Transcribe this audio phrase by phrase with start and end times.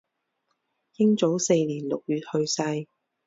[0.95, 2.87] 英祖四年六月去世。